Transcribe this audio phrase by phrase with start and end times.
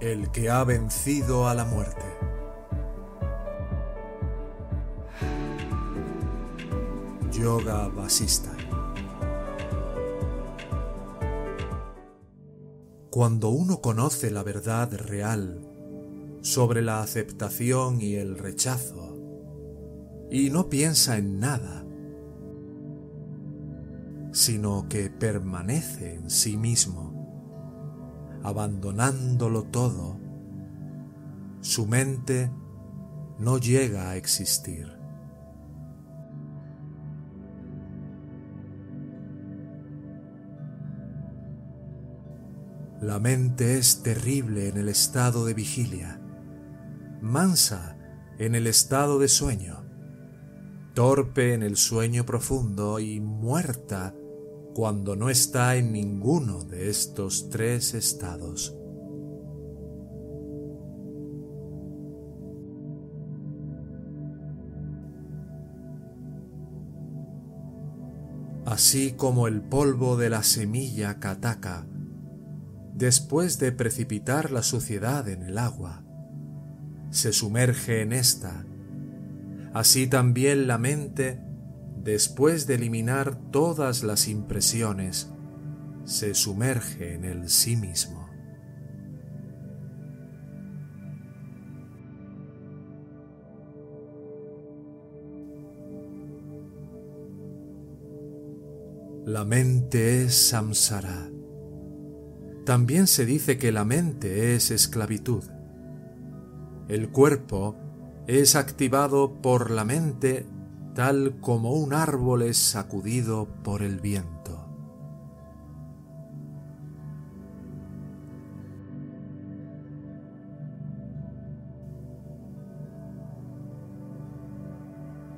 [0.00, 2.06] el que ha vencido a la muerte.
[7.30, 8.50] Yoga Vasista.
[13.10, 15.66] Cuando uno conoce la verdad real
[16.40, 19.18] sobre la aceptación y el rechazo,
[20.30, 21.84] y no piensa en nada,
[24.32, 27.19] sino que permanece en sí mismo,
[28.42, 30.18] abandonándolo todo,
[31.60, 32.50] su mente
[33.38, 35.00] no llega a existir.
[43.00, 46.20] La mente es terrible en el estado de vigilia,
[47.22, 47.96] mansa
[48.38, 49.86] en el estado de sueño,
[50.94, 54.14] torpe en el sueño profundo y muerta
[54.74, 58.76] cuando no está en ninguno de estos tres estados.
[68.64, 71.86] Así como el polvo de la semilla cataca,
[72.94, 76.04] después de precipitar la suciedad en el agua,
[77.10, 78.64] se sumerge en ésta,
[79.74, 81.49] así también la mente
[82.02, 85.30] después de eliminar todas las impresiones,
[86.04, 88.28] se sumerge en el sí mismo.
[99.26, 101.30] La mente es samsara.
[102.64, 105.44] También se dice que la mente es esclavitud.
[106.88, 107.76] El cuerpo
[108.26, 110.46] es activado por la mente
[111.00, 114.68] tal como un árbol es sacudido por el viento.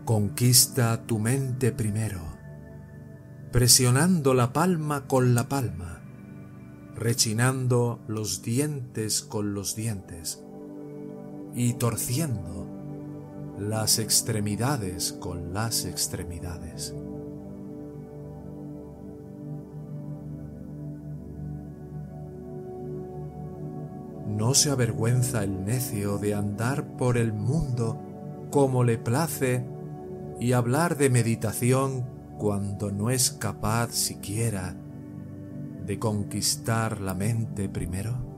[0.05, 2.22] Conquista tu mente primero,
[3.53, 6.03] presionando la palma con la palma,
[6.97, 10.43] rechinando los dientes con los dientes
[11.55, 12.72] y torciendo
[13.69, 16.95] las extremidades con las extremidades.
[24.27, 28.01] No se avergüenza el necio de andar por el mundo
[28.51, 29.65] como le place
[30.41, 32.05] y hablar de meditación
[32.39, 34.75] cuando no es capaz siquiera
[35.87, 38.31] de conquistar la mente primero?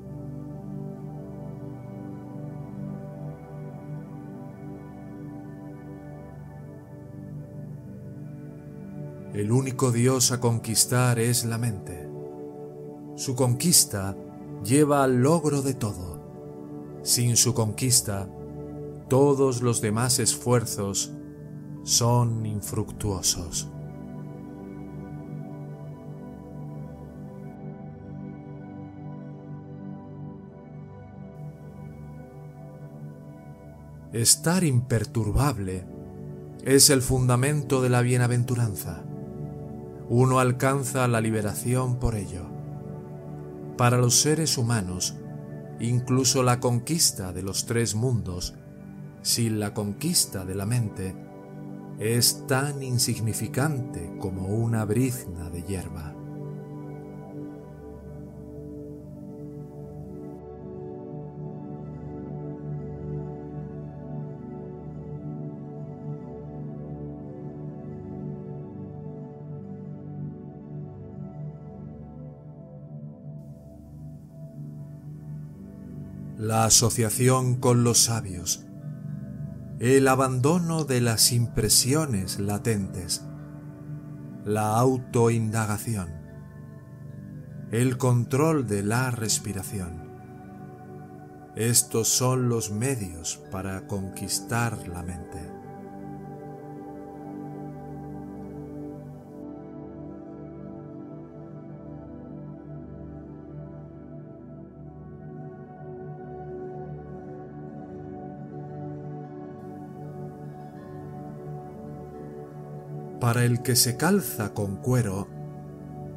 [9.35, 12.09] El único Dios a conquistar es la mente.
[13.17, 14.17] Su conquista
[14.63, 17.01] lleva al logro de todo.
[17.03, 18.29] Sin su conquista,
[19.09, 21.13] todos los demás esfuerzos
[21.83, 23.69] son infructuosos.
[34.13, 35.85] Estar imperturbable
[36.63, 39.05] es el fundamento de la bienaventuranza
[40.09, 42.47] uno alcanza la liberación por ello.
[43.77, 45.17] Para los seres humanos,
[45.81, 48.55] incluso la conquista de los tres mundos,
[49.23, 51.17] sin la conquista de la mente,
[51.99, 56.15] es tan insignificante como una brizna de hierba.
[76.45, 78.67] La asociación con los sabios,
[79.79, 83.25] el abandono de las impresiones latentes,
[84.45, 86.11] la autoindagación,
[87.71, 90.05] el control de la respiración.
[91.57, 95.54] Estos son los medios para conquistar la mente.
[113.25, 115.29] Para el que se calza con cuero,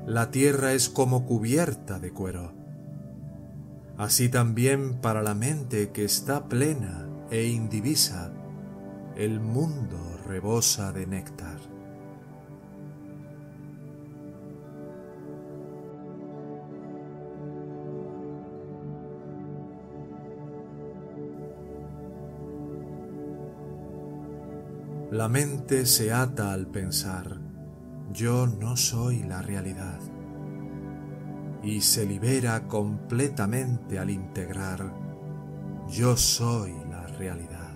[0.06, 2.52] la tierra es como cubierta de cuero.
[3.98, 8.34] Así también para la mente que está plena e indivisa,
[9.16, 11.77] el mundo rebosa de néctar.
[25.12, 27.40] La mente se ata al pensar,
[28.12, 30.00] yo no soy la realidad,
[31.64, 34.94] y se libera completamente al integrar,
[35.88, 37.72] yo soy la realidad.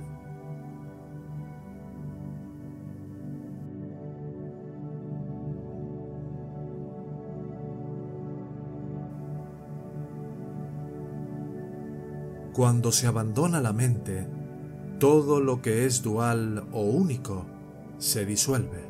[12.51, 14.27] Cuando se abandona la mente,
[15.01, 17.47] todo lo que es dual o único
[17.97, 18.83] se disuelve.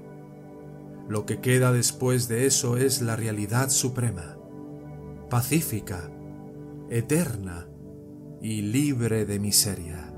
[1.07, 4.35] Lo que queda después de eso es la realidad suprema,
[5.29, 6.11] pacífica,
[6.89, 7.65] eterna
[8.41, 10.13] y libre de miseria.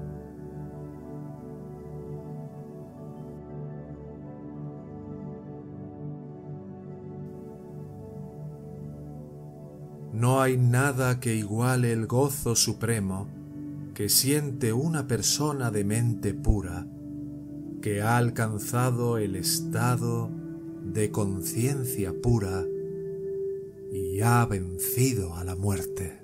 [10.11, 13.42] No hay nada que iguale el gozo supremo
[13.93, 16.87] que siente una persona de mente pura
[17.81, 20.31] que ha alcanzado el estado
[20.83, 22.65] de conciencia pura
[23.91, 26.22] y ha vencido a la muerte.